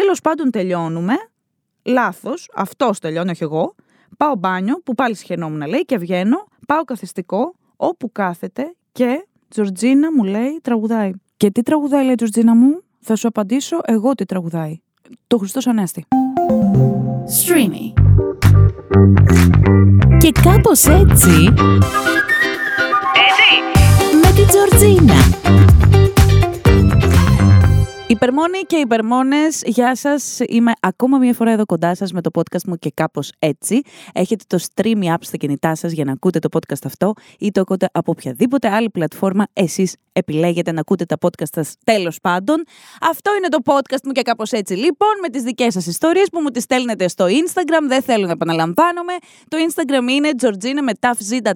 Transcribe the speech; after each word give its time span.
Τέλος 0.00 0.20
πάντων, 0.20 0.50
τελειώνουμε. 0.50 1.14
Λάθος, 1.82 2.50
αυτός 2.54 2.98
τελειώνει, 2.98 3.30
όχι 3.30 3.42
εγώ. 3.42 3.74
Πάω 4.16 4.34
μπάνιο, 4.36 4.80
που 4.84 4.94
πάλι 4.94 5.14
συχαινόμουν 5.14 5.66
λέει, 5.66 5.84
και 5.84 5.98
βγαίνω. 5.98 6.46
Πάω 6.66 6.84
καθιστικό, 6.84 7.54
όπου 7.76 8.12
κάθεται 8.12 8.74
και 8.92 9.28
Τζορτζίνα 9.48 10.12
μου 10.12 10.24
λέει 10.24 10.60
τραγουδάει. 10.62 11.10
Και 11.36 11.50
τι 11.50 11.62
τραγουδάει, 11.62 12.04
λέει 12.04 12.14
Τζορτζίνα 12.14 12.54
μου, 12.54 12.82
θα 13.00 13.16
σου 13.16 13.28
απαντήσω 13.28 13.80
εγώ 13.84 14.14
τι 14.14 14.24
τραγουδάει. 14.24 14.80
Το 15.26 15.38
Χριστός 15.38 15.66
Ανέστη. 15.66 16.06
Streamy. 17.44 17.92
Και 20.18 20.32
κάπως 20.42 20.86
έτσι... 20.86 21.52
Υπερμόνοι 28.22 28.58
και 28.66 28.76
υπερμόνες, 28.76 29.62
γεια 29.64 29.96
σας. 29.96 30.38
Είμαι 30.48 30.72
ακόμα 30.80 31.18
μία 31.18 31.34
φορά 31.34 31.50
εδώ 31.50 31.66
κοντά 31.66 31.94
σας 31.94 32.12
με 32.12 32.20
το 32.20 32.30
podcast 32.34 32.64
μου 32.66 32.76
και 32.76 32.90
κάπως 32.94 33.32
έτσι. 33.38 33.80
Έχετε 34.12 34.44
το 34.46 34.58
stream 34.74 35.04
app 35.04 35.16
στα 35.20 35.36
κινητά 35.36 35.74
σας 35.74 35.92
για 35.92 36.04
να 36.04 36.12
ακούτε 36.12 36.38
το 36.38 36.48
podcast 36.52 36.84
αυτό 36.84 37.12
ή 37.38 37.50
το 37.50 37.60
ακούτε 37.60 37.88
από 37.92 38.10
οποιαδήποτε 38.10 38.68
άλλη 38.68 38.90
πλατφόρμα 38.90 39.46
εσείς 39.52 39.96
επιλέγετε 40.20 40.72
να 40.72 40.80
ακούτε 40.80 41.04
τα 41.04 41.16
podcast 41.20 41.50
σας 41.52 41.74
τέλος 41.84 42.18
πάντων. 42.22 42.64
Αυτό 43.00 43.30
είναι 43.38 43.48
το 43.48 43.58
podcast 43.64 44.02
μου 44.04 44.12
και 44.12 44.22
κάπως 44.22 44.52
έτσι. 44.52 44.74
Λοιπόν, 44.74 45.08
με 45.22 45.28
τις 45.28 45.42
δικές 45.42 45.72
σας 45.72 45.86
ιστορίες 45.86 46.28
που 46.32 46.40
μου 46.40 46.48
τις 46.48 46.62
στέλνετε 46.62 47.08
στο 47.08 47.24
Instagram, 47.24 47.84
δεν 47.86 48.02
θέλω 48.02 48.26
να 48.26 48.32
επαναλαμβάνομαι. 48.32 49.12
Το 49.48 49.56
Instagram 49.68 50.10
είναι 50.10 50.30
Georgina 50.42 50.80
με 50.82 50.92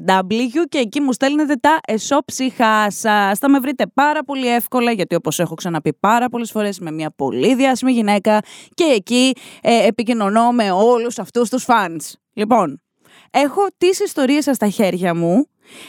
W 0.07 0.69
και 0.69 0.79
εκεί 0.79 1.01
μου 1.01 1.13
στέλνετε 1.13 1.55
τα 1.55 1.79
εσώψυχά 1.87 2.91
σας. 2.91 3.39
Θα 3.39 3.49
με 3.49 3.59
βρείτε 3.59 3.87
πάρα 3.95 4.25
πολύ 4.25 4.49
εύκολα 4.55 4.93
γιατί 4.93 5.15
όπως 5.15 5.39
έχω 5.39 5.55
ξαναπεί 5.55 5.93
πάρα 6.01 6.29
πολλές 6.29 6.51
φορές 6.51 6.79
με 6.79 6.91
μια 6.91 7.11
πολύ 7.17 7.55
διάσημη 7.55 7.93
γυναίκα 7.93 8.41
και 8.75 8.85
εκεί 8.85 9.33
ε, 9.63 9.87
επικοινωνώ 9.87 10.53
με 10.53 10.71
όλους 10.71 11.19
αυτούς 11.19 11.49
τους 11.49 11.65
fans. 11.67 12.13
Λοιπόν, 12.33 12.83
έχω 13.31 13.67
τις 13.79 14.01
ιστορίες 14.01 14.45
σας 14.45 14.57
στα 14.57 14.69
χέρια 14.69 15.15
μου. 15.15 15.49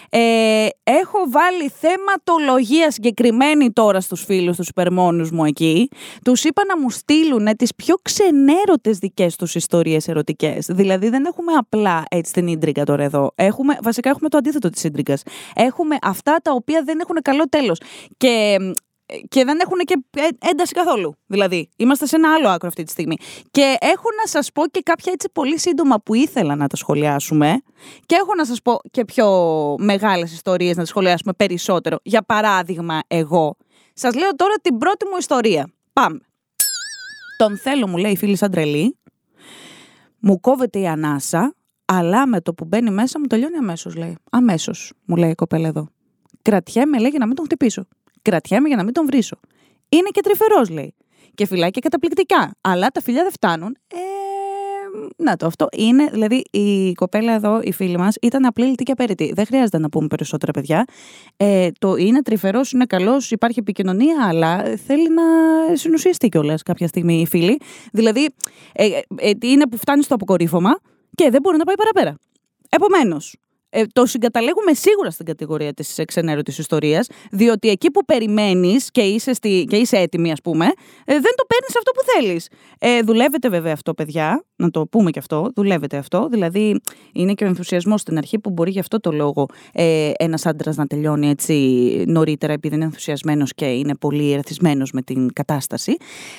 Ε, 0.10 0.68
έχω 0.84 1.18
βάλει 1.30 1.70
θεματολογία 1.70 2.92
συγκεκριμένη 2.92 3.72
τώρα 3.72 4.02
στους 4.02 4.24
φίλους 4.24 4.56
τους 4.56 4.68
υπερμόνους 4.68 5.32
μου 5.32 5.46
εκεί. 5.46 5.90
Τους 6.24 6.44
είπα 6.44 6.62
να 6.68 6.80
μου 6.80 6.90
στείλουν 6.90 7.56
τις 7.58 7.76
πιο 7.76 7.96
ξενέρωτες 8.02 8.98
δικές 8.98 9.36
τους 9.36 9.56
ιστορίες 9.56 10.08
ερωτικές. 10.08 10.66
Δηλαδή 10.70 11.10
δεν 11.10 11.26
έχουμε 11.26 11.54
απλά 11.54 12.04
έτσι 12.10 12.34
την 12.34 12.48
ίντριγκα 12.48 12.84
τώρα 12.84 13.04
εδώ. 13.04 13.32
Έχουμε, 13.36 13.78
βασικά 13.84 14.10
έχουμε 14.10 14.30
το 14.30 14.38
αντίθετο 14.38 14.70
της 14.70 14.84
ίντριγκας. 14.84 15.22
Έχουμε 15.56 15.98
αυτά 16.02 16.36
τα 16.44 16.52
οποία 16.52 16.82
δεν 16.86 17.00
έχουν 17.00 17.18
καλό 17.22 17.50
τέλος. 17.50 17.80
Και 18.18 18.58
και 19.28 19.44
δεν 19.46 19.60
έχουν 19.60 19.78
και 19.78 20.04
ένταση 20.52 20.74
καθόλου. 20.74 21.16
Δηλαδή, 21.26 21.70
είμαστε 21.76 22.06
σε 22.06 22.16
ένα 22.16 22.34
άλλο 22.34 22.50
άκρο 22.50 22.68
αυτή 22.68 22.84
τη 22.84 22.92
στιγμή. 22.92 23.16
Και 23.52 23.76
έχω 23.80 24.10
να 24.24 24.30
σας 24.30 24.52
πω 24.52 24.68
και 24.68 24.82
κάποια 24.84 25.12
έτσι 25.12 25.30
πολύ 25.34 25.60
σύντομα 25.60 26.02
που 26.02 26.14
ήθελα 26.14 26.56
να 26.56 26.68
τα 26.68 26.76
σχολιάσουμε. 26.76 27.62
Και 28.06 28.16
έχω 28.16 28.36
να 28.36 28.46
σας 28.46 28.62
πω 28.62 28.80
και 28.92 29.06
πιο 29.06 29.28
μεγάλες 29.80 30.32
ιστορίες 30.32 30.76
να 30.76 30.82
τις 30.82 30.90
σχολιάσουμε 30.90 31.34
περισσότερο. 31.34 31.98
Για 32.04 32.22
παράδειγμα, 32.22 33.00
εγώ. 33.08 33.58
Σας 33.94 34.16
λέω 34.16 34.36
τώρα 34.36 34.54
την 34.62 34.78
πρώτη 34.78 35.06
μου 35.06 35.18
ιστορία. 35.20 35.70
Πάμε. 35.94 36.20
Τον 37.38 37.58
θέλω, 37.58 37.88
μου 37.88 37.98
λέει 37.98 38.12
η 38.12 38.18
φίλη 38.18 38.36
Σαντρελή. 38.36 38.98
Μου 40.20 40.40
κόβεται 40.40 40.80
η 40.80 40.88
ανάσα, 40.88 41.56
αλλά 41.86 42.28
με 42.28 42.42
το 42.42 42.54
που 42.54 42.66
μπαίνει 42.66 42.90
μέσα 42.90 43.20
μου 43.20 43.26
τελειώνει 43.26 43.58
αμέσως, 43.58 43.96
λέει. 43.96 44.18
Αμέσως, 44.32 44.94
μου 45.06 45.16
λέει 45.16 45.30
η 45.30 45.36
κοπέλα 45.36 45.68
εδώ. 45.68 45.88
Κρατιέμαι, 46.42 47.00
λέει, 47.00 47.10
για 47.10 47.20
να 47.20 47.26
μην 47.26 47.36
τον 47.36 47.46
χτυπήσω. 47.46 47.88
Κρατιέμαι 48.26 48.68
για 48.68 48.78
να 48.78 48.84
μην 48.84 48.94
τον 48.94 49.06
βρίσω. 49.06 49.40
Είναι 49.90 50.10
και 50.12 50.22
τρυφερός, 50.22 50.70
λέει. 50.70 50.94
Και 51.34 51.46
φυλάει 51.46 51.72
και 51.72 51.80
καταπληκτικά. 51.80 52.52
Αλλά 52.62 52.88
τα 52.88 53.02
φιλιά 53.02 53.22
δεν 53.22 53.32
φτάνουν. 53.32 53.78
Ε, 53.88 53.98
να 55.18 55.36
το, 55.36 55.46
αυτό 55.46 55.68
είναι. 55.78 56.10
Δηλαδή, 56.12 56.44
η 56.52 56.94
κοπέλα 56.94 57.34
εδώ, 57.34 57.60
η 57.62 57.72
φίλη 57.72 57.98
μας, 57.98 58.16
ήταν 58.22 58.46
απλή 58.46 58.66
λυτή 58.66 58.84
και 58.84 58.92
απέριτη. 58.92 59.32
Δεν 59.36 59.46
χρειάζεται 59.46 59.80
να 59.80 59.90
πούμε 59.90 60.08
περισσότερα, 60.08 60.52
παιδιά. 60.52 60.86
Ε, 61.38 61.70
το 61.80 61.96
είναι 61.96 62.22
τρυφερός, 62.22 62.72
είναι 62.72 62.86
καλός, 62.86 63.32
υπάρχει 63.32 63.60
επικοινωνία, 63.60 64.28
αλλά 64.28 64.64
θέλει 64.86 65.10
να 65.10 65.24
συνουσιαστεί 65.76 66.30
κιόλας 66.30 66.64
κάποια 66.64 66.88
στιγμή 66.88 67.22
η 67.22 67.26
φίλη. 67.26 67.60
Δηλαδή, 67.92 68.30
ε, 68.74 68.86
ε, 69.16 69.32
είναι 69.42 69.68
που 69.68 69.78
φτάνει 69.78 70.04
στο 70.04 70.16
αποκορύφωμα 70.16 70.80
και 71.16 71.30
δεν 71.30 71.42
μπορεί 71.42 71.58
να 71.58 71.64
πάει 71.64 71.76
παραπέρα. 71.76 72.16
Επομένως, 72.70 73.36
ε, 73.76 73.84
το 73.94 74.06
συγκαταλέγουμε 74.06 74.74
σίγουρα 74.74 75.12
στην 75.12 75.26
κατηγορία 75.26 75.74
της 75.74 75.98
εξενέρωτης 75.98 76.58
ιστορίας, 76.58 77.08
διότι 77.32 77.70
εκεί 77.70 77.92
που 77.92 78.06
περιμένεις 78.06 78.92
και, 78.92 79.02
είσαι 79.02 79.32
και 79.68 79.76
είσαι 79.76 79.98
έτοιμη, 79.98 80.32
ας 80.32 80.42
πούμε, 80.42 80.66
ε, 80.66 81.14
δεν 81.14 81.34
το 81.36 81.46
παίρνεις 81.48 81.76
αυτό 81.78 81.92
που 81.92 82.02
θέλεις. 82.14 82.50
Ε, 82.80 83.02
δουλεύετε 83.02 83.50
βέβαια 83.50 83.74
αυτό, 83.74 83.94
παιδιά, 83.94 84.46
να 84.56 84.70
το 84.70 84.88
πούμε 84.88 85.12
και 85.12 85.20
αυτό. 85.20 85.52
Δουλεύετε 85.56 85.98
αυτό. 85.98 86.28
Δηλαδή, 86.32 86.82
είναι 87.14 87.34
και 87.34 87.44
ο 87.44 87.48
ενθουσιασμός 87.48 88.02
στην 88.02 88.18
αρχή 88.18 88.40
που 88.40 88.50
μπορεί 88.50 88.72
γι' 88.72 88.80
αυτό 88.80 89.00
το 89.00 89.12
λόγο 89.12 89.46
ε, 89.74 90.12
ένας 90.18 90.46
άντρας 90.46 90.76
να 90.76 90.86
τελειώνει 90.86 91.30
έτσι 91.30 91.54
νωρίτερα, 92.08 92.54
επειδή 92.54 92.76
είναι 92.76 92.84
ενθουσιασμένος 92.84 93.54
και 93.54 93.66
είναι 93.66 93.96
πολύ 93.96 94.32
ερθισμένο 94.32 94.86
με 94.94 95.02
την 95.02 95.34
κατάσταση. 95.34 95.98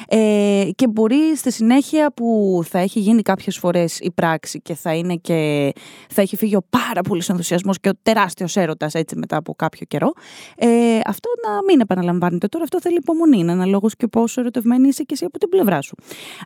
Ε, 0.08 0.68
και 0.74 0.88
μπορεί 0.88 1.36
στη 1.36 1.52
συνέχεια 1.52 2.12
που 2.12 2.60
θα 2.68 2.78
έχει 2.78 3.00
γίνει 3.00 3.22
κάποιες 3.22 3.56
φορές 3.58 3.98
η 3.98 4.10
πράξη 4.10 4.60
και 4.60 4.74
θα 4.74 4.94
είναι 4.94 5.14
και 5.14 5.72
θα 6.08 6.22
έχει 6.22 6.36
φύγει 6.36 6.56
ο 6.56 6.62
πάρα 6.70 7.02
πολύ 7.02 7.22
ενθουσιασμός 7.28 7.80
και 7.80 7.88
ο 7.88 7.92
τεράστιος 8.02 8.56
έρωτας 8.56 8.94
έτσι 8.94 9.16
μετά 9.16 9.36
από 9.36 9.54
κάποιο 9.54 9.86
καιρό. 9.88 10.12
Ε, 10.56 11.00
αυτό 11.04 11.28
να 11.48 11.62
μην 11.68 11.80
επαναλαμβάνεται 11.80 12.46
τώρα. 12.46 12.64
Αυτό 12.64 12.80
θέλει 12.80 12.96
υπομονή. 12.96 13.38
Είναι 13.38 13.52
αναλόγως 13.52 13.96
και 13.96 14.06
πόσο 14.06 14.40
ερωτευμένη 14.40 14.88
είσαι 14.88 15.02
και 15.02 15.14
εσύ 15.14 15.24
από 15.24 15.38
την 15.38 15.48
πλευρά 15.48 15.80
σου. 15.80 15.94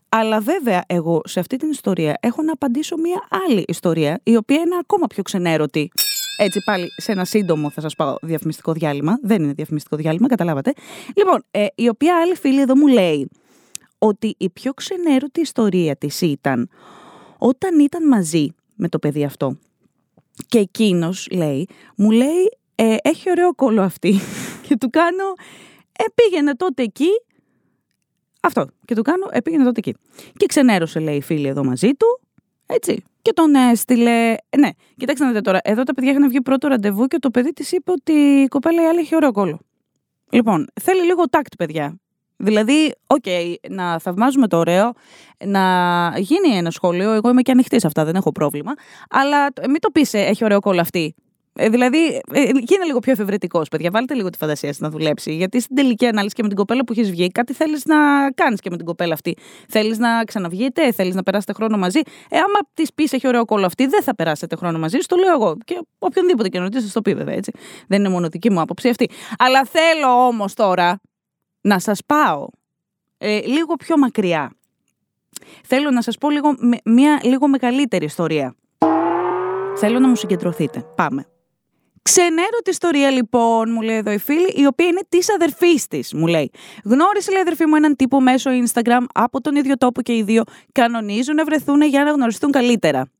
Αλλά 0.08 0.40
βέβαια, 0.40 0.82
εγώ 0.86 1.20
σε 1.24 1.40
αυτή 1.40 1.56
την 1.56 1.70
ιστορία 1.70 2.16
έχω 2.20 2.42
να 2.42 2.52
απαντήσω 2.52 2.96
μία 2.96 3.28
άλλη 3.48 3.64
ιστορία, 3.68 4.20
η 4.22 4.36
οποία 4.36 4.56
είναι 4.56 4.76
ακόμα 4.80 5.06
πιο 5.06 5.22
ξενέρωτη. 5.22 5.90
Έτσι 6.38 6.60
πάλι 6.64 6.88
σε 6.96 7.12
ένα 7.12 7.24
σύντομο 7.24 7.70
θα 7.70 7.80
σας 7.80 7.94
πάω 7.94 8.16
διαφημιστικό 8.22 8.72
διάλειμμα. 8.72 9.18
Δεν 9.22 9.42
είναι 9.42 9.52
διαφημιστικό 9.52 9.96
διάλειμμα, 9.96 10.28
καταλάβατε. 10.28 10.72
Λοιπόν, 11.16 11.44
ε, 11.50 11.66
η 11.74 11.88
οποία 11.88 12.20
άλλη 12.20 12.34
φίλη 12.34 12.60
εδώ 12.60 12.76
μου 12.76 12.86
λέει 12.86 13.28
ότι 13.98 14.34
η 14.38 14.50
πιο 14.50 14.72
ξενέρωτη 14.72 15.40
ιστορία 15.40 15.96
της 15.96 16.20
ήταν 16.20 16.68
όταν 17.38 17.78
ήταν 17.78 18.08
μαζί 18.08 18.48
με 18.74 18.88
το 18.88 18.98
παιδί 18.98 19.24
αυτό. 19.24 19.56
Και 20.48 20.58
εκείνος 20.58 21.28
λέει, 21.30 21.68
μου 21.96 22.10
λέει, 22.10 22.58
ε, 22.74 22.96
έχει 23.02 23.30
ωραίο 23.30 23.54
κόλλο 23.54 23.82
αυτή. 23.82 24.14
και 24.68 24.76
του 24.76 24.90
κάνω, 24.90 25.24
ε, 25.98 26.04
πήγαινε 26.14 26.54
τότε 26.54 26.82
εκεί. 26.82 27.08
Αυτό. 28.40 28.66
Και 28.84 28.94
του 28.94 29.02
κάνω, 29.02 29.28
ε, 29.30 29.40
πήγαινε 29.40 29.64
τότε 29.64 29.78
εκεί. 29.78 29.94
Και 30.36 30.46
ξενέρωσε, 30.46 31.00
λέει 31.00 31.16
η 31.16 31.20
φίλη 31.20 31.48
εδώ 31.48 31.64
μαζί 31.64 31.90
του. 31.90 32.20
Έτσι. 32.66 33.02
Και 33.22 33.32
τον 33.32 33.54
έστειλε. 33.54 34.34
Ε, 34.48 34.58
ναι, 34.58 34.68
κοιτάξτε 34.96 35.24
να 35.24 35.30
δείτε 35.30 35.42
τώρα. 35.42 35.58
Εδώ 35.62 35.82
τα 35.82 35.94
παιδιά 35.94 36.10
είχαν 36.10 36.28
βγει 36.28 36.40
πρώτο 36.40 36.68
ραντεβού 36.68 37.06
και 37.06 37.18
το 37.18 37.30
παιδί 37.30 37.52
της 37.52 37.72
είπε 37.72 37.90
ότι 37.90 38.12
η 38.12 38.48
κοπέλα 38.48 38.82
η 38.82 38.86
άλλη 38.86 38.98
έχει 38.98 39.14
ωραίο 39.14 39.32
κόλλο. 39.32 39.60
Λοιπόν, 40.30 40.66
θέλει 40.80 41.02
λίγο 41.02 41.28
τάκτ, 41.28 41.54
παιδιά. 41.58 42.00
Δηλαδή, 42.42 42.94
οκ, 43.06 43.22
okay, 43.24 43.54
να 43.68 43.98
θαυμάζουμε 43.98 44.48
το 44.48 44.56
ωραίο, 44.56 44.92
να 45.44 45.62
γίνει 46.16 46.56
ένα 46.56 46.70
σχόλιο. 46.70 47.12
Εγώ 47.12 47.28
είμαι 47.30 47.42
και 47.42 47.50
ανοιχτή 47.50 47.80
σε 47.80 47.86
αυτά, 47.86 48.04
δεν 48.04 48.14
έχω 48.14 48.32
πρόβλημα. 48.32 48.72
Αλλά 49.10 49.46
μην 49.68 49.80
το 49.80 49.90
πεις, 49.90 50.14
ε, 50.14 50.18
έχει 50.18 50.44
ωραίο 50.44 50.60
κώλο 50.60 50.80
αυτή. 50.80 51.14
Ε, 51.54 51.68
δηλαδή, 51.68 52.06
ε, 52.32 52.42
γίνε 52.42 52.84
λίγο 52.84 52.98
πιο 52.98 53.12
εφευρετικός, 53.12 53.68
παιδιά. 53.68 53.90
Βάλτε 53.90 54.14
λίγο 54.14 54.30
τη 54.30 54.38
φαντασία 54.38 54.68
σας 54.68 54.80
να 54.80 54.90
δουλέψει. 54.90 55.34
Γιατί 55.34 55.60
στην 55.60 55.76
τελική 55.76 56.06
ανάλυση 56.06 56.34
και 56.34 56.42
με 56.42 56.48
την 56.48 56.56
κοπέλα 56.56 56.84
που 56.84 56.92
έχεις 56.92 57.10
βγει, 57.10 57.30
κάτι 57.30 57.52
θέλεις 57.52 57.84
να 57.84 57.96
κάνεις 58.30 58.60
και 58.60 58.70
με 58.70 58.76
την 58.76 58.86
κοπέλα 58.86 59.14
αυτή. 59.14 59.36
Θέλεις 59.68 59.98
να 59.98 60.24
ξαναβγείτε, 60.24 60.92
θέλεις 60.92 61.14
να 61.14 61.22
περάσετε 61.22 61.52
χρόνο 61.52 61.76
μαζί. 61.76 62.00
Ε, 62.28 62.36
άμα 62.36 62.58
της 62.74 62.94
πεις 62.94 63.12
έχει 63.12 63.26
ωραίο 63.26 63.44
κώλο 63.44 63.66
αυτή, 63.66 63.86
δεν 63.86 64.02
θα 64.02 64.14
περάσετε 64.14 64.56
χρόνο 64.56 64.78
μαζί. 64.78 64.98
Στο 64.98 65.16
λέω 65.16 65.32
εγώ. 65.32 65.56
Και 65.64 65.82
οποιαδήποτε 65.98 66.48
κοινωνήτρια 66.48 66.80
θα 66.80 66.88
σ' 66.88 66.92
το 66.92 67.02
πει, 67.02 67.14
βέβαια, 67.14 67.34
έτσι. 67.34 67.52
Δεν 67.88 67.98
είναι 67.98 68.08
μόνο 68.08 68.28
δική 68.28 68.50
μου 68.50 68.60
άποψη 68.60 68.88
αυτή. 68.88 69.10
Αλλά 69.38 69.64
θέλω 69.64 70.26
όμως 70.26 70.54
τώρα 70.54 71.00
να 71.60 71.78
σας 71.78 72.00
πάω 72.06 72.46
ε, 73.18 73.40
λίγο 73.40 73.74
πιο 73.74 73.98
μακριά. 73.98 74.52
Θέλω 75.64 75.90
να 75.90 76.02
σας 76.02 76.18
πω 76.18 76.30
λίγο, 76.30 76.54
μια 76.84 77.20
λίγο 77.22 77.48
μεγαλύτερη 77.48 78.04
ιστορία. 78.04 78.54
Θέλω 79.76 79.98
να 79.98 80.08
μου 80.08 80.16
συγκεντρωθείτε. 80.16 80.84
Πάμε. 80.96 81.26
Ξενέρωτη 82.02 82.70
ιστορία 82.70 83.10
λοιπόν, 83.10 83.72
μου 83.72 83.80
λέει 83.80 83.96
εδώ 83.96 84.10
η 84.10 84.18
φίλη, 84.18 84.52
η 84.54 84.66
οποία 84.66 84.86
είναι 84.86 85.00
της 85.08 85.32
αδερφής 85.32 85.86
της, 85.86 86.14
μου 86.14 86.26
λέει. 86.26 86.50
Γνώρισε, 86.84 87.30
λέει 87.30 87.40
αδερφή 87.40 87.66
μου, 87.66 87.74
έναν 87.74 87.96
τύπο 87.96 88.20
μέσω 88.20 88.50
Instagram 88.50 89.04
από 89.14 89.40
τον 89.40 89.56
ίδιο 89.56 89.76
τόπο 89.76 90.02
και 90.02 90.16
οι 90.16 90.22
δύο 90.22 90.42
κανονίζουν 90.72 91.34
να 91.34 91.44
βρεθούν 91.44 91.82
για 91.82 92.04
να 92.04 92.10
γνωριστούν 92.10 92.50
καλύτερα. 92.50 93.10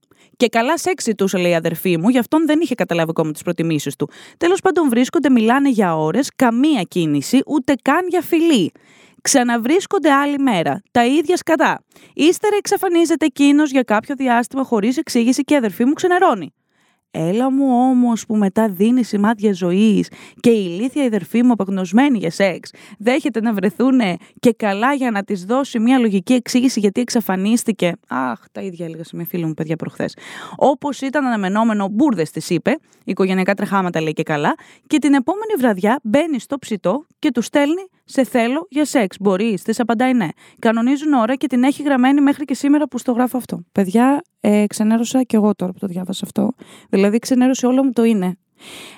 Και 0.41 0.49
καλά 0.49 0.79
σεξ 0.79 1.05
ζητούσε, 1.05 1.39
λέει 1.39 1.51
η 1.51 1.55
αδερφή 1.55 1.99
μου, 1.99 2.09
γι' 2.09 2.19
αυτόν 2.19 2.47
δεν 2.47 2.61
είχε 2.61 2.75
καταλάβει 2.75 3.11
ακόμα 3.11 3.33
τις 3.33 3.43
προτιμήσεις 3.43 3.97
του. 3.97 4.11
Τέλος 4.37 4.61
πάντων, 4.61 4.89
βρίσκονται, 4.89 5.31
μιλάνε 5.31 5.69
για 5.69 5.97
ώρες, 5.97 6.31
καμία 6.37 6.83
κίνηση, 6.83 7.43
ούτε 7.47 7.75
καν 7.83 8.07
για 8.09 8.23
φιλή. 8.23 8.73
Ξαναβρίσκονται 9.23 10.11
άλλη 10.11 10.39
μέρα, 10.39 10.83
τα 10.91 11.07
ίδια 11.07 11.37
σκατά. 11.37 11.85
Ύστερα 12.15 12.57
εξαφανίζεται 12.57 13.25
εκείνος 13.27 13.71
για 13.71 13.83
κάποιο 13.83 14.15
διάστημα 14.15 14.65
χωρίς 14.65 14.97
εξήγηση 14.97 15.43
και 15.43 15.55
η 15.55 15.57
αδερφή 15.57 15.85
μου 15.85 15.93
ξενερώνει. 15.93 16.55
Έλα 17.11 17.51
μου 17.51 17.65
όμως 17.91 18.27
που 18.27 18.37
μετά 18.37 18.69
δίνεις 18.69 19.09
σημάδια 19.09 19.53
ζωής 19.53 20.09
και 20.41 20.51
η 20.51 20.67
ηλίθια 20.71 21.05
αδερφή 21.05 21.43
μου 21.43 21.53
απαγνωσμένη 21.53 22.19
για 22.19 22.31
σεξ 22.31 22.71
δέχεται 22.99 23.41
να 23.41 23.53
βρεθούν 23.53 24.01
και 24.41 24.53
καλά 24.53 24.95
για 24.95 25.11
να 25.11 25.23
της 25.23 25.45
δώσει 25.45 25.79
μια 25.79 25.99
λογική 25.99 26.33
εξήγηση 26.33 26.81
γιατί 26.81 27.01
εξαφανίστηκε. 27.01 27.93
Αχ, 28.09 28.41
τα 28.53 28.61
ίδια 28.61 28.87
έλεγα 28.87 29.05
σε 29.05 29.17
μια 29.17 29.25
φίλη 29.25 29.45
μου 29.45 29.55
παιδιά 29.55 29.77
προχθές. 29.77 30.17
Όπως 30.57 31.01
ήταν 31.01 31.25
αναμενόμενο, 31.25 31.89
μπουρδες 31.89 32.31
της 32.31 32.51
είπε, 32.51 32.77
οικογενειακά 33.05 33.55
τρεχάματα 33.55 34.01
λέει 34.01 34.13
και 34.13 34.23
καλά, 34.23 34.55
και 34.87 34.99
την 34.99 35.15
επόμενη 35.15 35.53
βραδιά 35.59 36.01
μπαίνει 36.03 36.41
στο 36.41 36.59
ψητό 36.59 37.07
και 37.19 37.31
του 37.31 37.43
στέλνει 37.43 37.89
σε 38.11 38.25
θέλω 38.25 38.67
για 38.71 38.85
σεξ. 38.85 39.17
Μπορείς, 39.21 39.63
της 39.63 39.81
απαντάει 39.81 40.13
ναι. 40.13 40.29
Κανονίζουν 40.59 41.13
ώρα 41.13 41.35
και 41.35 41.47
την 41.47 41.63
έχει 41.63 41.83
γραμμένη 41.83 42.21
μέχρι 42.21 42.45
και 42.45 42.55
σήμερα 42.55 42.89
που 42.89 42.99
στο 42.99 43.13
γράφω 43.13 43.37
αυτό. 43.37 43.65
Παιδιά, 43.73 44.23
ε, 44.41 44.65
ξενέρωσα 44.67 45.23
και 45.23 45.37
εγώ 45.37 45.55
τώρα 45.55 45.73
που 45.73 45.79
το 45.79 45.87
διάβασα 45.87 46.25
αυτό. 46.25 46.53
Δηλαδή, 46.89 47.19
ξενέρωσε 47.19 47.67
όλο 47.67 47.85
μου 47.85 47.93
το 47.93 48.05
είναι. 48.05 48.37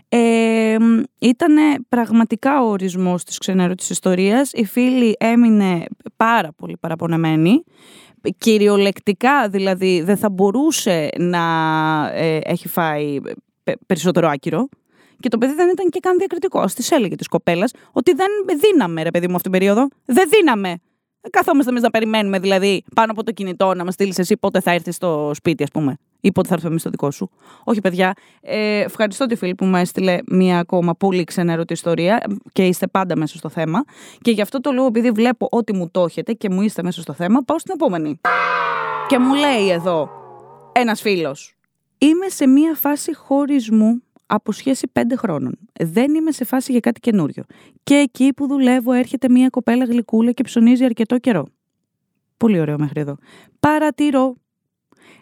Ε, 0.09 0.77
ήταν 1.19 1.55
πραγματικά 1.89 2.63
ο 2.63 2.69
ορισμός 2.69 3.25
της 3.25 3.39
ξενέρωτης 3.39 3.91
ιστορίας. 3.91 4.53
Η 4.53 4.65
φίλη 4.65 5.15
έμεινε 5.19 5.85
πάρα 6.17 6.53
πολύ 6.57 6.77
παραπονεμένη. 6.81 7.65
Κυριολεκτικά 8.39 9.49
δηλαδή 9.49 10.03
δεν 10.03 10.17
θα 10.17 10.31
μπορούσε 10.31 11.09
να 11.19 11.43
ε, 12.15 12.39
έχει 12.43 12.69
φάει 12.69 13.19
περισσότερο 13.87 14.29
άκυρο. 14.29 14.69
Και 15.23 15.29
το 15.29 15.39
παιδί 15.39 15.55
δεν 15.55 15.69
ήταν 15.69 15.89
και 15.89 16.01
καν 16.01 16.19
διακριτικός. 16.19 16.75
Της 16.75 16.91
έλεγε 16.91 17.15
της 17.15 17.29
κοπέλας 17.29 17.73
ότι 17.93 18.15
δεν 18.15 18.29
δίναμε, 18.61 19.03
ρε 19.03 19.11
παιδί 19.11 19.29
μου, 19.29 19.35
αυτήν 19.35 19.51
την 19.51 19.61
περίοδο. 19.61 19.89
Δεν 20.05 20.29
δίναμε. 20.29 20.79
Καθόμαστε 21.31 21.71
εμείς 21.71 21.83
να 21.83 21.91
περιμένουμε, 21.91 22.39
δηλαδή, 22.39 22.85
πάνω 22.95 23.13
από 23.13 23.25
το 23.25 23.33
κινητό 23.33 23.75
να 23.75 23.85
μας 23.85 23.95
στείλεις 23.95 24.19
εσύ 24.19 24.37
πότε 24.37 24.61
θα 24.61 24.71
έρθεις 24.71 24.95
στο 24.95 25.31
σπίτι, 25.35 25.63
ας 25.63 25.71
πούμε, 25.71 25.97
ή 26.21 26.33
πότε 26.33 26.49
θα 26.49 26.55
έρθουμε 26.55 26.71
εμείς 26.71 26.83
στο 26.83 26.91
δικό 26.91 27.11
σου. 27.11 27.31
Όχι, 27.65 27.81
παιδιά. 27.81 28.13
Ε, 28.41 28.81
ευχαριστώ 28.81 29.27
τη 29.27 29.37
φίλη 29.37 29.55
που 29.55 29.65
μου 29.65 29.77
έστειλε 29.77 30.19
μία 30.27 30.59
ακόμα 30.59 30.95
πολύ 30.95 31.25
ξενέρωτη 31.25 31.73
ιστορία 31.73 32.23
και 32.53 32.67
είστε 32.67 32.87
πάντα 32.87 33.17
μέσα 33.17 33.37
στο 33.37 33.49
θέμα. 33.49 33.85
Και 34.21 34.31
γι' 34.31 34.41
αυτό 34.41 34.61
το 34.61 34.73
λόγο, 34.73 34.87
επειδή 34.87 35.11
βλέπω 35.11 35.47
ότι 35.51 35.75
μου 35.75 35.91
το 35.91 36.05
έχετε 36.05 36.33
και 36.33 36.51
μου 36.51 36.63
είστε 36.63 36.83
μέσα 36.83 37.01
στο 37.01 37.13
θέμα, 37.13 37.41
πάω 37.43 37.59
στην 37.59 37.73
επόμενη. 37.75 38.21
Και 39.07 39.19
μου 39.19 39.35
λέει 39.35 39.71
εδώ 39.71 40.11
ένας 40.73 41.01
φίλος. 41.01 41.57
Είμαι 41.99 42.29
σε 42.29 42.47
μία 42.47 42.75
φάση 42.75 43.15
χωρισμού 43.15 44.03
από 44.27 44.53
σχέση 44.53 44.89
πέντε 44.93 45.17
χρόνων. 45.17 45.59
Δεν 45.81 46.15
είμαι 46.15 46.33
σε 46.33 46.45
φάση 46.45 46.71
για 46.73 46.81
κάτι 46.81 47.01
καινούριο. 47.01 47.45
Και 47.83 47.95
εκεί 47.95 48.33
που 48.33 48.47
δουλεύω 48.47 48.93
έρχεται 48.93 49.29
μια 49.29 49.49
κοπέλα 49.49 49.85
γλυκούλα 49.85 50.33
και 50.33 50.43
ψωνίζει 50.43 50.85
αρκετό 50.85 51.19
καιρό. 51.19 51.47
Πολύ 52.37 52.61
ωραίο 52.61 52.79
μέχρι 52.79 53.01
εδώ. 53.01 53.17
Παρατηρώ. 53.61 54.35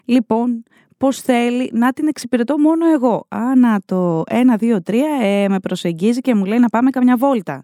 Λοιπόν, 0.05 0.63
πώς 0.97 1.21
θέλει 1.21 1.69
να 1.73 1.93
την 1.93 2.07
εξυπηρετώ 2.07 2.57
μόνο 2.57 2.91
εγώ. 2.91 3.25
Α, 3.29 3.55
να 3.55 3.79
το. 3.85 4.23
Ένα, 4.27 4.55
δύο, 4.55 4.81
τρία, 4.81 5.19
ε, 5.21 5.47
με 5.49 5.59
προσεγγίζει 5.59 6.19
και 6.19 6.35
μου 6.35 6.45
λέει 6.45 6.59
να 6.59 6.69
πάμε 6.69 6.89
καμιά 6.89 7.17
βόλτα. 7.17 7.63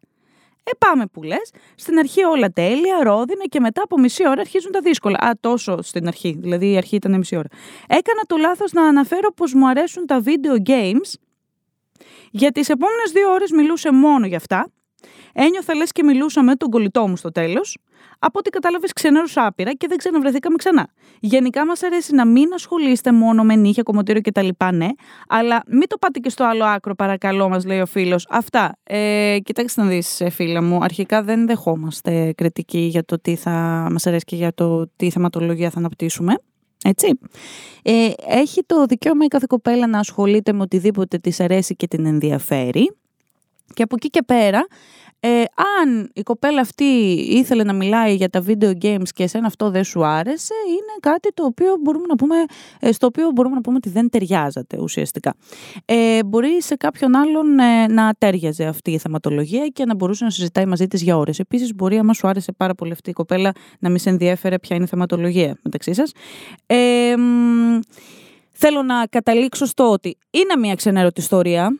Ε, 0.63 0.71
πάμε 0.77 1.05
που 1.05 1.23
λες. 1.23 1.51
Στην 1.75 1.97
αρχή 1.97 2.23
όλα 2.23 2.49
τέλεια, 2.49 3.03
ρόδινα 3.03 3.45
και 3.49 3.59
μετά 3.59 3.81
από 3.83 3.99
μισή 3.99 4.27
ώρα 4.27 4.41
αρχίζουν 4.41 4.71
τα 4.71 4.79
δύσκολα. 4.79 5.17
Α, 5.17 5.31
τόσο 5.39 5.81
στην 5.81 6.07
αρχή. 6.07 6.37
Δηλαδή 6.39 6.71
η 6.71 6.77
αρχή 6.77 6.95
ήταν 6.95 7.17
μισή 7.17 7.35
ώρα. 7.35 7.47
Έκανα 7.87 8.21
το 8.27 8.37
λάθος 8.37 8.71
να 8.71 8.83
αναφέρω 8.83 9.33
πως 9.33 9.53
μου 9.53 9.67
αρέσουν 9.67 10.05
τα 10.05 10.23
video 10.25 10.69
games 10.69 11.13
για 12.31 12.51
τις 12.51 12.69
επόμενες 12.69 13.11
δύο 13.11 13.31
ώρες 13.31 13.51
μιλούσε 13.51 13.91
μόνο 13.91 14.25
για 14.25 14.37
αυτά. 14.37 14.71
Ένιωθα 15.33 15.75
λες 15.75 15.91
και 15.91 16.03
μιλούσα 16.03 16.43
με 16.43 16.55
τον 16.55 16.69
κολλητό 16.69 17.07
μου 17.07 17.15
στο 17.15 17.31
τέλος. 17.31 17.77
Από 18.19 18.39
ό,τι 18.39 18.49
κατάλαβες, 18.49 18.93
ξενέρωσα 18.93 19.45
άπειρα 19.45 19.73
και 19.73 19.87
δεν 19.87 19.97
ξαναβρεθήκαμε 19.97 20.55
ξανά. 20.55 20.87
Γενικά 21.19 21.65
μας 21.65 21.83
αρέσει 21.83 22.15
να 22.15 22.25
μην 22.25 22.53
ασχολείστε 22.53 23.11
μόνο 23.11 23.43
με 23.43 23.55
νύχια, 23.55 23.83
κομμωτήριο 23.83 24.21
κτλ. 24.21 24.47
Ναι, 24.73 24.87
αλλά 25.27 25.63
μην 25.67 25.87
το 25.87 25.97
πάτε 25.97 26.19
και 26.19 26.29
στο 26.29 26.43
άλλο 26.43 26.65
άκρο, 26.65 26.95
παρακαλώ, 26.95 27.49
μας 27.49 27.65
λέει 27.65 27.79
ο 27.79 27.85
φίλος. 27.85 28.27
Αυτά. 28.29 28.77
Ε, 28.83 29.37
κοιτάξτε 29.43 29.81
να 29.81 29.87
δεις, 29.87 30.21
ε, 30.21 30.29
φίλα 30.29 30.61
μου. 30.61 30.79
Αρχικά 30.81 31.23
δεν 31.23 31.47
δεχόμαστε 31.47 32.33
κριτική 32.37 32.79
για 32.79 33.05
το 33.05 33.19
τι 33.21 33.35
θα 33.35 33.87
μας 33.91 34.07
αρέσει 34.07 34.25
και 34.25 34.35
για 34.35 34.53
το 34.53 34.87
τι 34.95 35.09
θεματολογία 35.09 35.69
θα 35.69 35.79
αναπτύσσουμε. 35.79 36.33
Έτσι. 36.83 37.19
Ε, 37.83 38.09
έχει 38.27 38.63
το 38.65 38.85
δικαίωμα 38.85 39.25
η 39.25 39.27
κάθε 39.27 39.45
κοπέλα 39.49 39.87
να 39.87 39.99
ασχολείται 39.99 40.53
με 40.53 40.61
οτιδήποτε 40.61 41.17
της 41.17 41.39
αρέσει 41.39 41.75
και 41.75 41.87
την 41.87 42.05
ενδιαφέρει. 42.05 42.97
Και 43.73 43.83
από 43.83 43.95
εκεί 43.95 44.09
και 44.09 44.23
πέρα, 44.25 44.67
ε, 45.19 45.43
αν 45.81 46.09
η 46.13 46.21
κοπέλα 46.21 46.61
αυτή 46.61 46.83
ήθελε 47.29 47.63
να 47.63 47.73
μιλάει 47.73 48.15
για 48.15 48.29
τα 48.29 48.43
video 48.47 48.71
games 48.81 49.07
και 49.13 49.23
εσένα 49.23 49.47
αυτό 49.47 49.69
δεν 49.69 49.83
σου 49.83 50.05
άρεσε, 50.05 50.53
είναι 50.67 50.95
κάτι 50.99 51.33
το 51.33 51.43
οποίο 51.43 51.75
μπορούμε 51.81 52.05
να 52.07 52.15
πούμε, 52.15 52.35
ε, 52.79 52.91
στο 52.91 53.05
οποίο 53.05 53.31
μπορούμε 53.31 53.55
να 53.55 53.61
πούμε 53.61 53.75
ότι 53.75 53.89
δεν 53.89 54.09
ταιριάζατε 54.09 54.77
ουσιαστικά. 54.79 55.35
Ε, 55.85 56.23
μπορεί 56.23 56.61
σε 56.61 56.75
κάποιον 56.75 57.15
άλλον 57.15 57.59
ε, 57.59 57.87
να 57.87 58.13
τέριαζε 58.17 58.65
αυτή 58.65 58.91
η 58.91 58.97
θεματολογία 58.97 59.67
και 59.67 59.85
να 59.85 59.95
μπορούσε 59.95 60.23
να 60.23 60.29
συζητάει 60.29 60.65
μαζί 60.65 60.87
της 60.87 61.01
για 61.01 61.17
ώρες. 61.17 61.39
Επίσης, 61.39 61.75
μπορεί, 61.75 61.97
άμα 61.97 62.13
σου 62.13 62.27
άρεσε 62.27 62.51
πάρα 62.51 62.75
πολύ 62.75 62.91
αυτή 62.91 63.09
η 63.09 63.13
κοπέλα, 63.13 63.51
να 63.79 63.89
μην 63.89 63.99
σε 63.99 64.09
ενδιέφερε 64.09 64.59
ποια 64.59 64.75
είναι 64.75 64.85
η 64.85 64.87
θεματολογία 64.87 65.57
μεταξύ 65.63 65.93
σας. 65.93 66.11
Ε, 66.65 67.13
θέλω 68.51 68.81
να 68.83 69.05
καταλήξω 69.05 69.65
στο 69.65 69.91
ότι 69.91 70.17
είναι 70.31 70.55
μια 70.57 70.75
ξενέρωτη 70.75 71.21
ιστορία 71.21 71.77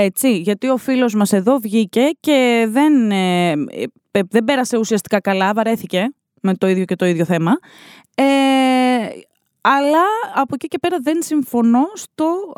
έτσι, 0.00 0.36
γιατί 0.38 0.68
ο 0.68 0.76
φίλος 0.76 1.14
μας 1.14 1.32
εδώ 1.32 1.58
βγήκε 1.58 2.10
και 2.20 2.66
δεν, 2.68 3.10
ε, 3.10 3.50
ε, 3.50 4.20
δεν 4.30 4.44
πέρασε 4.44 4.78
ουσιαστικά 4.78 5.20
καλά, 5.20 5.52
βαρέθηκε 5.52 6.14
με 6.42 6.54
το 6.54 6.68
ίδιο 6.68 6.84
και 6.84 6.96
το 6.96 7.06
ίδιο 7.06 7.24
θέμα. 7.24 7.58
Ε, 8.14 8.24
αλλά 9.60 10.04
από 10.34 10.54
εκεί 10.54 10.68
και 10.68 10.78
πέρα 10.78 10.96
δεν 11.00 11.22
συμφωνώ 11.22 11.84
στο, 11.94 12.52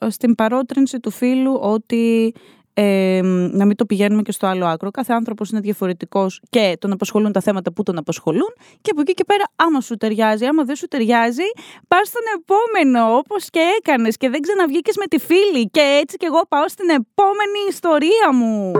ε, 0.00 0.10
στην 0.10 0.34
παρότρινση 0.34 1.00
του 1.00 1.10
φίλου 1.10 1.58
ότι 1.62 2.34
ε, 2.74 3.20
να 3.52 3.64
μην 3.64 3.76
το 3.76 3.86
πηγαίνουμε 3.86 4.22
και 4.22 4.32
στο 4.32 4.46
άλλο 4.46 4.66
άκρο. 4.66 4.90
Κάθε 4.90 5.12
άνθρωπος 5.12 5.50
είναι 5.50 5.60
διαφορετικός 5.60 6.40
και 6.50 6.76
τον 6.78 6.92
απασχολούν 6.92 7.32
τα 7.32 7.40
θέματα 7.40 7.72
που 7.72 7.82
τον 7.82 7.98
απασχολούν. 7.98 8.54
Και 8.80 8.90
από 8.90 9.00
εκεί 9.00 9.12
και 9.12 9.24
πέρα, 9.24 9.44
άμα 9.56 9.80
σου 9.80 9.96
ταιριάζει, 9.96 10.44
άμα 10.44 10.64
δεν 10.64 10.76
σου 10.76 10.86
ταιριάζει, 10.86 11.48
πας 11.88 12.08
στον 12.08 12.22
επόμενο, 12.38 13.16
όπως 13.16 13.50
και 13.50 13.60
έκανες 13.78 14.16
και 14.16 14.28
δεν 14.28 14.40
ξαναβγήκες 14.40 14.96
με 14.96 15.06
τη 15.06 15.18
φίλη. 15.18 15.68
Και 15.70 15.98
έτσι 16.02 16.16
κι 16.16 16.24
εγώ 16.24 16.40
πάω 16.48 16.68
στην 16.68 16.88
επόμενη 16.88 17.58
ιστορία 17.68 18.32
μου. 18.32 18.72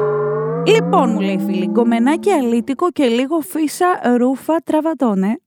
Λοιπόν, 0.66 1.10
μου 1.10 1.20
λέει 1.20 1.34
η 1.34 1.44
φίλη, 1.46 1.66
γκομενάκι 1.66 2.30
αλήτικο 2.30 2.90
και 2.90 3.04
λίγο 3.04 3.40
φύσα 3.40 4.16
ρούφα 4.16 4.56
τράβα 4.64 5.02
τόνε. 5.02 5.40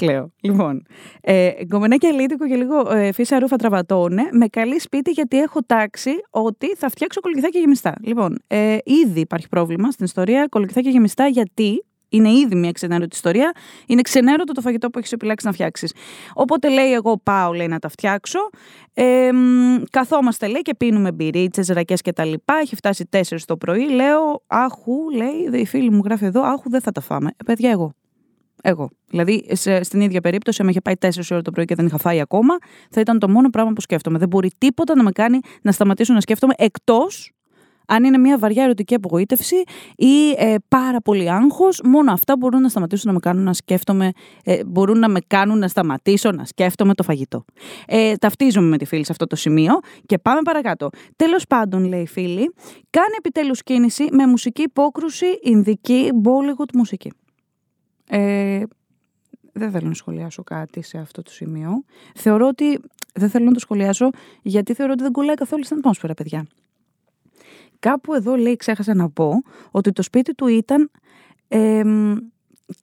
Κλαίω. 0.00 0.32
Λοιπόν, 0.40 0.82
ε, 1.20 1.50
γκομενάκι 1.64 2.06
αλήτικο 2.06 2.46
και 2.46 2.54
λίγο 2.54 2.92
ε, 2.92 3.12
φύσα 3.12 3.38
ρούφα 3.38 3.56
τράβα 3.56 3.92
τόνε. 3.92 4.28
Με 4.32 4.46
καλεί 4.46 4.80
σπίτι 4.80 5.10
γιατί 5.10 5.38
έχω 5.40 5.60
τάξει 5.66 6.10
ότι 6.30 6.74
θα 6.76 6.88
φτιάξω 6.88 7.20
κολοκυθάκια 7.20 7.60
γεμιστά. 7.60 7.94
Λοιπόν, 8.02 8.38
ε, 8.46 8.76
ήδη 8.84 9.20
υπάρχει 9.20 9.48
πρόβλημα 9.48 9.90
στην 9.90 10.04
ιστορία. 10.04 10.46
Κολοκυθάκια 10.50 10.90
γεμιστά 10.90 11.26
γιατί 11.26 11.84
είναι 12.08 12.30
ήδη 12.30 12.54
μια 12.54 12.72
ξενέρωτη 12.72 13.14
ιστορία. 13.14 13.52
Είναι 13.86 14.02
ξενέρωτο 14.02 14.52
το 14.52 14.60
φαγητό 14.60 14.90
που 14.90 14.98
έχεις 14.98 15.12
επιλέξει 15.12 15.46
να 15.46 15.52
φτιάξεις. 15.52 15.92
Οπότε 16.34 16.68
λέει, 16.68 16.92
εγώ 16.92 17.18
πάω 17.18 17.52
λέει, 17.52 17.68
να 17.68 17.78
τα 17.78 17.88
φτιάξω. 17.88 18.38
Ε, 18.94 19.30
καθόμαστε 19.90 20.46
λέει 20.46 20.62
και 20.62 20.74
πίνουμε 20.74 21.12
μπυρίτσες, 21.12 21.68
ρακές 21.68 22.02
κτλ. 22.02 22.32
Έχει 22.60 22.76
φτάσει 22.76 23.08
4 23.12 23.20
το 23.44 23.56
πρωί. 23.56 23.88
Λέω, 23.88 24.42
Άχου, 24.46 25.10
λέει, 25.10 25.60
η 25.60 25.66
φίλη 25.66 25.90
μου 25.90 26.00
γράφει 26.04 26.24
εδώ, 26.24 26.42
Άχου, 26.42 26.70
δεν 26.70 26.80
θα 26.80 26.92
τα 26.92 27.00
φάμε. 27.00 27.30
Ε, 27.36 27.44
παιδιά, 27.44 27.70
εγώ. 27.70 27.94
Εγώ. 28.62 28.90
Δηλαδή, 29.06 29.46
σε, 29.50 29.82
στην 29.82 30.00
ίδια 30.00 30.20
περίπτωση, 30.20 30.62
αν 30.62 30.68
είχε 30.68 30.80
πάει 30.80 30.94
4 31.00 31.08
ώρα 31.30 31.42
το 31.42 31.50
πρωί 31.50 31.64
και 31.64 31.74
δεν 31.74 31.86
είχα 31.86 31.98
φάει 31.98 32.20
ακόμα, 32.20 32.54
θα 32.90 33.00
ήταν 33.00 33.18
το 33.18 33.28
μόνο 33.28 33.50
πράγμα 33.50 33.72
που 33.72 33.80
σκέφτομαι. 33.80 34.18
Δεν 34.18 34.28
μπορεί 34.28 34.50
τίποτα 34.58 34.96
να 34.96 35.02
με 35.02 35.10
κάνει 35.10 35.40
να 35.62 35.72
σταματήσω 35.72 36.12
να 36.12 36.20
σκέφτομαι 36.20 36.54
εκτός 36.56 37.32
αν 37.90 38.04
είναι 38.04 38.18
μια 38.18 38.38
βαριά 38.38 38.64
ερωτική 38.64 38.94
απογοήτευση 38.94 39.56
ή 39.96 40.30
ε, 40.36 40.54
πάρα 40.68 41.00
πολύ 41.00 41.30
άγχος, 41.30 41.80
μόνο 41.84 42.12
αυτά 42.12 42.36
μπορούν 42.36 42.60
να 42.60 42.68
σταματήσουν 42.68 43.06
να 43.06 43.12
με 43.12 43.18
κάνουν 43.18 43.44
να 43.44 43.52
σκέφτομαι, 43.52 44.10
ε, 44.44 44.64
μπορούν 44.64 44.98
να 44.98 45.08
με 45.08 45.20
κάνουν 45.26 45.58
να 45.58 45.68
σταματήσω 45.68 46.30
να 46.30 46.44
σκέφτομαι 46.44 46.94
το 46.94 47.02
φαγητό. 47.02 47.44
Ε, 47.86 48.14
ταυτίζομαι 48.14 48.68
με 48.68 48.76
τη 48.78 48.84
φίλη 48.84 49.04
σε 49.04 49.12
αυτό 49.12 49.26
το 49.26 49.36
σημείο 49.36 49.72
και 50.06 50.18
πάμε 50.18 50.40
παρακάτω. 50.42 50.90
Τέλος 51.16 51.46
πάντων, 51.46 51.84
λέει 51.84 52.02
η 52.02 52.06
φίλη, 52.06 52.54
κάνει 52.90 53.14
επιτέλους 53.18 53.62
κίνηση 53.62 54.06
με 54.10 54.26
μουσική 54.26 54.62
υπόκρουση, 54.62 55.26
ινδική, 55.42 56.10
Bollywood 56.24 56.72
μουσική. 56.74 57.12
Ε, 58.10 58.62
δεν 59.52 59.70
θέλω 59.70 59.88
να 59.88 59.94
σχολιάσω 59.94 60.42
κάτι 60.42 60.82
σε 60.82 60.98
αυτό 60.98 61.22
το 61.22 61.30
σημείο. 61.30 61.84
Θεωρώ 62.14 62.46
ότι 62.46 62.80
δεν 63.14 63.30
θέλω 63.30 63.44
να 63.44 63.52
το 63.52 63.60
σχολιάσω 63.60 64.10
γιατί 64.42 64.74
θεωρώ 64.74 64.92
ότι 64.92 65.02
δεν 65.02 65.12
κολλάει 65.12 65.34
καθόλου 65.34 65.64
στην 65.64 65.76
ατμόσφαιρα, 65.76 66.14
παιδιά. 66.14 66.46
Κάπου 67.78 68.14
εδώ 68.14 68.36
λέει, 68.36 68.56
ξέχασα 68.56 68.94
να 68.94 69.10
πω, 69.10 69.32
ότι 69.70 69.92
το 69.92 70.02
σπίτι 70.02 70.34
του 70.34 70.46
ήταν. 70.46 70.90
Ε, 71.48 71.82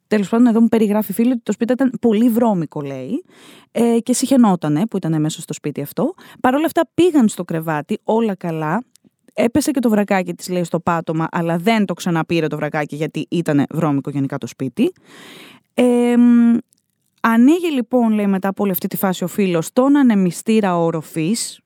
Τέλος 0.07 0.29
πάντων, 0.29 0.47
εδώ 0.47 0.61
μου 0.61 0.67
περιγράφει 0.67 1.13
φίλη 1.13 1.31
ότι 1.31 1.41
το 1.43 1.51
σπίτι 1.51 1.73
ήταν 1.73 1.91
πολύ 2.01 2.29
βρώμικο, 2.29 2.81
λέει, 2.81 3.23
ε, 3.71 3.99
και 3.99 4.13
συχαινότανε 4.13 4.87
που 4.87 4.97
ήταν 4.97 5.21
μέσα 5.21 5.41
στο 5.41 5.53
σπίτι 5.53 5.81
αυτό. 5.81 6.13
Παρ' 6.39 6.55
όλα 6.55 6.65
αυτά 6.65 6.89
πήγαν 6.93 7.27
στο 7.27 7.45
κρεβάτι, 7.45 7.99
όλα 8.03 8.35
καλά. 8.35 8.83
Έπεσε 9.39 9.71
και 9.71 9.79
το 9.79 9.89
βρακάκι 9.89 10.33
της, 10.33 10.49
λέει, 10.49 10.63
στο 10.63 10.79
πάτωμα, 10.79 11.27
αλλά 11.31 11.57
δεν 11.57 11.85
το 11.85 11.93
ξαναπήρε 11.93 12.47
το 12.47 12.55
βρακάκι 12.55 12.95
γιατί 12.95 13.25
ήταν 13.29 13.65
βρώμικο 13.69 14.09
γενικά 14.09 14.37
το 14.37 14.47
σπίτι. 14.47 14.91
Ε, 15.73 16.15
Ανοίγει 17.21 17.71
λοιπόν, 17.71 18.11
λέει 18.11 18.27
μετά 18.27 18.47
από 18.47 18.63
όλη 18.63 18.71
αυτή 18.71 18.87
τη 18.87 18.97
φάση 18.97 19.23
ο 19.23 19.27
φίλος, 19.27 19.73
τον 19.73 19.97
ανεμιστήρα 19.97 20.77
οροφής 20.77 21.59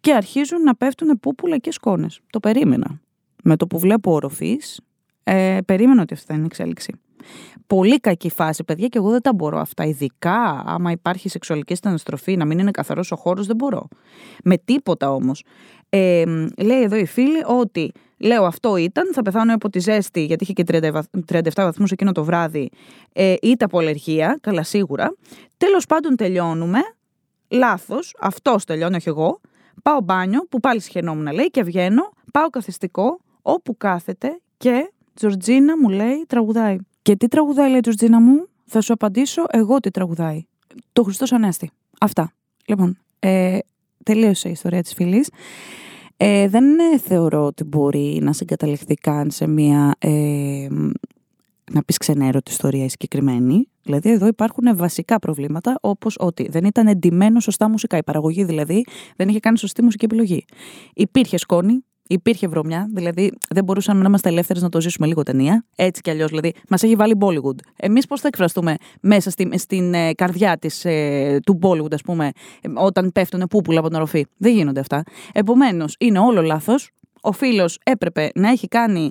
και 0.00 0.12
αρχίζουν 0.12 0.62
να 0.62 0.76
πέφτουν 0.76 1.20
πούπουλα 1.20 1.58
και 1.58 1.72
σκόνες. 1.72 2.20
Το 2.30 2.40
περίμενα. 2.40 3.00
Με 3.42 3.56
το 3.56 3.66
που 3.66 3.78
βλέπω 3.78 4.12
οροφής, 4.12 4.80
ε, 5.24 5.58
περίμενα 5.66 6.02
ότι 6.02 6.14
αυτή 6.14 6.26
θα 6.26 6.34
είναι 6.34 6.42
η 6.42 6.46
εξέλιξη. 6.46 6.92
Πολύ 7.66 8.00
κακή 8.00 8.30
φάση, 8.30 8.64
παιδιά, 8.64 8.88
και 8.88 8.98
εγώ 8.98 9.10
δεν 9.10 9.20
τα 9.20 9.34
μπορώ 9.34 9.58
αυτά. 9.58 9.84
Ειδικά 9.84 10.62
άμα 10.66 10.90
υπάρχει 10.90 11.28
σεξουαλική 11.28 11.74
στεναστροφή, 11.74 12.36
να 12.36 12.44
μην 12.44 12.58
είναι 12.58 12.70
καθαρός 12.70 13.12
ο 13.12 13.16
χώρος, 13.16 13.46
δεν 13.46 13.56
μπορώ. 13.56 13.88
Με 14.44 14.56
τίποτα 14.56 15.12
όμως. 15.12 15.44
Ε, 15.88 16.24
λέει 16.58 16.82
εδώ 16.82 16.96
η 16.96 17.06
φίλη 17.06 17.42
ότι 17.46 17.92
λέω 18.18 18.44
αυτό 18.44 18.76
ήταν, 18.76 19.12
θα 19.12 19.22
πεθάνω 19.22 19.54
από 19.54 19.70
τη 19.70 19.78
ζέστη, 19.78 20.24
γιατί 20.24 20.44
είχε 20.44 20.52
και 20.52 20.64
37 21.26 21.40
βαθμούς 21.54 21.90
εκείνο 21.90 22.12
το 22.12 22.24
βράδυ, 22.24 22.70
ε, 23.12 23.34
είτε 23.42 23.64
από 23.64 23.78
αλλεργία, 23.78 24.38
καλά 24.40 24.62
σίγουρα. 24.62 25.14
Τέλος 25.56 25.86
πάντων 25.86 26.16
τελειώνουμε. 26.16 26.78
Λάθος, 27.48 28.14
αυτός 28.20 28.64
τελειώνει, 28.64 28.96
όχι 28.96 29.08
εγώ. 29.08 29.40
Πάω 29.82 30.00
μπάνιο, 30.00 30.40
που 30.48 30.60
πάλι 30.60 30.80
συχαινόμουν 30.80 31.32
λέει, 31.32 31.50
και 31.50 31.62
βγαίνω. 31.62 32.12
Πάω 32.32 32.48
καθιστικό, 32.48 33.20
όπου 33.42 33.76
κάθεται 33.76 34.40
και 34.56 34.92
Τζορτζίνα 35.14 35.78
μου 35.78 35.88
λέει 35.88 36.24
τραγουδάει. 36.26 36.76
Και 37.08 37.16
τι 37.16 37.28
τραγουδάει, 37.28 37.70
λέει 37.70 37.80
Τζορτζίνα 37.80 38.20
μου, 38.20 38.48
θα 38.64 38.80
σου 38.80 38.92
απαντήσω 38.92 39.44
εγώ 39.50 39.80
τι 39.80 39.90
τραγουδάει. 39.90 40.46
Το 40.92 41.02
Χριστός 41.02 41.32
Ανέστη. 41.32 41.70
Αυτά. 42.00 42.32
Λοιπόν, 42.66 42.98
ε, 43.18 43.58
τελείωσε 44.04 44.48
η 44.48 44.50
ιστορία 44.50 44.82
της 44.82 44.92
φίλης. 44.94 45.30
Ε, 46.16 46.48
δεν 46.48 46.64
ε, 46.78 46.98
θεωρώ 46.98 47.44
ότι 47.44 47.64
μπορεί 47.64 48.18
να 48.22 48.32
συγκαταληφθεί 48.32 48.94
καν 48.94 49.30
σε 49.30 49.46
μια 49.46 49.94
ε, 49.98 50.66
να 51.72 51.82
πεις 51.82 51.96
ξενέρωτη 51.96 52.50
ιστορία 52.50 52.84
η 52.84 52.88
συγκεκριμένη. 52.88 53.68
Δηλαδή 53.82 54.10
εδώ 54.10 54.26
υπάρχουν 54.26 54.76
βασικά 54.76 55.18
προβλήματα 55.18 55.78
όπως 55.80 56.16
ότι 56.18 56.48
δεν 56.50 56.64
ήταν 56.64 56.86
εντυμένο 56.86 57.40
σωστά 57.40 57.68
μουσικά. 57.68 57.96
Η 57.96 58.02
παραγωγή 58.02 58.44
δηλαδή 58.44 58.84
δεν 59.16 59.28
είχε 59.28 59.40
κάνει 59.40 59.58
σωστή 59.58 59.82
μουσική 59.82 60.04
επιλογή. 60.04 60.44
Υπήρχε 60.94 61.38
σκόνη, 61.38 61.84
Υπήρχε 62.10 62.48
βρωμιά, 62.48 62.88
δηλαδή 62.94 63.32
δεν 63.48 63.64
μπορούσαμε 63.64 64.00
να 64.00 64.08
είμαστε 64.08 64.28
ελεύθερες 64.28 64.62
να 64.62 64.68
το 64.68 64.80
ζήσουμε 64.80 65.06
λίγο 65.06 65.22
ταινία. 65.22 65.64
Έτσι 65.76 66.00
κι 66.00 66.10
αλλιώς, 66.10 66.28
δηλαδή 66.28 66.54
μας 66.68 66.82
έχει 66.82 66.94
βάλει 66.94 67.16
Bollywood. 67.20 67.56
Εμείς 67.76 68.06
πώς 68.06 68.20
θα 68.20 68.28
εκφραστούμε 68.28 68.76
μέσα 69.00 69.30
στη, 69.30 69.58
στην 69.58 69.94
ε, 69.94 70.12
καρδιά 70.12 70.58
της, 70.58 70.84
ε, 70.84 71.38
του 71.46 71.58
Bollywood, 71.62 71.92
ας 71.92 72.02
πούμε, 72.02 72.30
ε, 72.60 72.68
όταν 72.74 73.12
πέφτουν 73.12 73.46
πούπουλα 73.50 73.78
από 73.78 73.88
την 73.88 73.96
οροφή. 73.96 74.26
Δεν 74.36 74.52
γίνονται 74.52 74.80
αυτά. 74.80 75.02
Επομένως, 75.32 75.96
είναι 75.98 76.18
όλο 76.18 76.42
λάθος. 76.42 76.90
Ο 77.20 77.32
φίλος 77.32 77.78
έπρεπε 77.84 78.30
να 78.34 78.50
έχει 78.50 78.68
κάνει. 78.68 79.10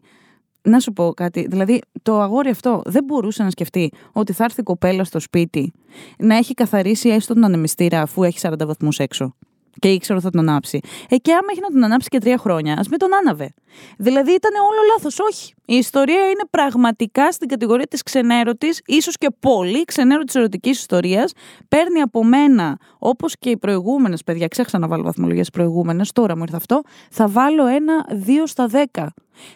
Να 0.61 0.79
σου 0.79 0.93
πω 0.93 1.13
κάτι. 1.13 1.47
Δηλαδή, 1.49 1.81
το 2.01 2.21
αγόρι 2.21 2.49
αυτό 2.49 2.81
δεν 2.85 3.03
μπορούσε 3.03 3.43
να 3.43 3.49
σκεφτεί 3.49 3.91
ότι 4.11 4.33
θα 4.33 4.43
έρθει 4.43 4.63
κοπέλα 4.63 5.03
στο 5.03 5.19
σπίτι 5.19 5.73
να 6.17 6.37
έχει 6.37 6.53
καθαρίσει 6.53 7.09
έστω 7.09 7.33
τον 7.33 7.43
ανεμιστήρα 7.43 8.01
αφού 8.01 8.23
έχει 8.23 8.39
40 8.41 8.53
βαθμούς 8.65 8.99
έξω 8.99 9.35
και 9.79 9.91
ήξερε 9.91 10.17
ότι 10.17 10.25
θα 10.25 10.31
τον 10.31 10.49
ανάψει. 10.49 10.79
Ε, 11.09 11.17
και 11.17 11.31
άμα 11.31 11.47
έχει 11.51 11.61
να 11.61 11.67
τον 11.67 11.83
ανάψει 11.83 12.09
και 12.09 12.17
τρία 12.17 12.37
χρόνια, 12.37 12.75
ας 12.79 12.87
μην 12.87 12.99
τον 12.99 13.15
άναβε. 13.15 13.53
Δηλαδή 13.97 14.31
ήταν 14.31 14.51
όλο 14.55 14.79
λάθος. 14.91 15.19
Όχι. 15.19 15.53
Η 15.65 15.75
ιστορία 15.75 16.25
είναι 16.25 16.43
πραγματικά 16.49 17.31
στην 17.31 17.47
κατηγορία 17.47 17.87
της 17.87 18.03
ξενέρωτης, 18.03 18.81
ίσως 18.85 19.17
και 19.17 19.27
πολύ 19.39 19.83
ξενέρωτη 19.83 20.39
ερωτικής 20.39 20.79
ιστορίας. 20.79 21.31
Παίρνει 21.67 22.01
από 22.01 22.23
μένα, 22.23 22.77
όπως 22.99 23.35
και 23.39 23.49
οι 23.49 23.57
προηγούμενες 23.57 24.23
παιδιά, 24.23 24.47
ξέχασα 24.47 24.77
να 24.77 24.87
βάλω 24.87 25.03
βαθμολογίες 25.03 25.49
προηγούμενες, 25.49 26.11
τώρα 26.11 26.35
μου 26.35 26.43
ήρθε 26.43 26.55
αυτό, 26.55 26.81
θα 27.11 27.27
βάλω 27.27 27.65
ένα 27.65 28.05
2 28.09 28.47
στα 28.47 28.67
10 28.67 29.07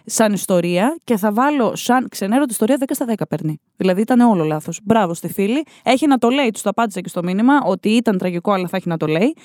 σαν 0.06 0.34
ιστορία 0.34 0.98
και 1.04 1.18
θα 1.18 1.32
βάλω 1.32 1.76
σαν 1.76 2.08
ξενέρωτη 2.10 2.52
ιστορία 2.52 2.78
10 2.80 2.84
στα 2.90 3.06
10 3.08 3.14
παίρνει. 3.30 3.60
Δηλαδή 3.76 4.02
ήταν 4.02 4.20
όλο 4.20 4.44
λάθος. 4.44 4.80
Μπράβο 4.84 5.14
στη 5.14 5.28
φίλη. 5.28 5.64
Έχει 5.84 6.08
να 6.08 6.18
το 6.18 6.30
λέει, 6.30 6.52
τους 6.52 6.62
το 6.62 6.70
απάντησα 6.70 7.02
και 7.02 7.10
στο 7.10 7.24
μήνυμα 7.24 7.62
ότι 7.66 7.90
ήταν 7.90 8.18
τραγικό, 8.18 8.52
αλλά 8.52 8.68
θα 8.68 8.78
έχει 8.78 8.88
να 8.88 8.98
το 8.98 9.08
λέει. 9.08 9.36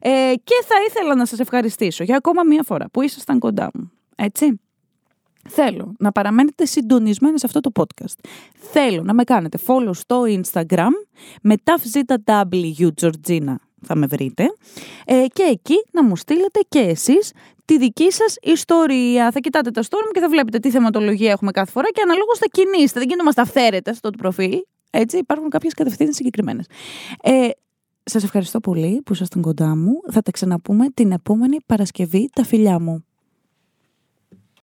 Ε, 0.00 0.10
και 0.44 0.54
θα 0.64 0.74
ήθελα 0.88 1.14
να 1.14 1.26
σας 1.26 1.38
ευχαριστήσω 1.38 2.04
για 2.04 2.16
ακόμα 2.16 2.42
μία 2.42 2.62
φορά 2.62 2.86
που 2.90 3.02
ήσασταν 3.02 3.38
κοντά 3.38 3.70
μου. 3.74 3.90
Έτσι. 4.16 4.58
Θέλω 5.48 5.94
να 5.98 6.12
παραμένετε 6.12 6.66
συντονισμένοι 6.66 7.38
σε 7.38 7.46
αυτό 7.46 7.60
το 7.60 7.70
podcast. 7.74 8.28
Θέλω 8.54 9.02
να 9.02 9.14
με 9.14 9.24
κάνετε 9.24 9.58
follow 9.66 9.90
στο 9.94 10.22
Instagram 10.26 10.90
με 11.42 11.54
ταφζw 11.64 12.88
Georgina 13.00 13.54
θα 13.84 13.94
με 13.94 14.06
βρείτε 14.06 14.44
ε, 15.04 15.24
και 15.32 15.42
εκεί 15.42 15.74
να 15.92 16.04
μου 16.04 16.16
στείλετε 16.16 16.60
και 16.68 16.78
εσείς 16.78 17.32
τη 17.64 17.78
δική 17.78 18.12
σας 18.12 18.36
ιστορία. 18.42 19.30
Θα 19.30 19.40
κοιτάτε 19.40 19.70
τα 19.70 19.82
story 19.82 20.04
μου 20.04 20.10
και 20.12 20.20
θα 20.20 20.28
βλέπετε 20.28 20.58
τι 20.58 20.70
θεματολογία 20.70 21.30
έχουμε 21.30 21.50
κάθε 21.50 21.70
φορά 21.70 21.88
και 21.90 22.00
αναλόγως 22.04 22.38
θα 22.38 22.46
κινήσετε. 22.50 22.98
Δεν 22.98 23.08
γίνονται 23.08 23.32
τα 23.32 23.42
αυθαίρετα 23.42 23.94
στο 23.94 24.10
προφίλ. 24.10 24.58
Έτσι 24.90 25.18
υπάρχουν 25.18 25.48
κάποιες 25.48 25.74
κατευθύνσεις 25.74 26.16
συγκεκριμένες. 26.16 26.66
Ε, 27.22 27.48
σας 28.04 28.24
ευχαριστώ 28.24 28.60
πολύ 28.60 29.02
που 29.04 29.12
ήσασταν 29.12 29.42
κοντά 29.42 29.76
μου. 29.76 29.92
Θα 30.12 30.22
τα 30.22 30.30
ξαναπούμε 30.30 30.88
την 30.94 31.12
επόμενη 31.12 31.56
Παρασκευή 31.66 32.28
τα 32.32 32.44
φιλιά 32.44 32.80
μου. 32.80 33.04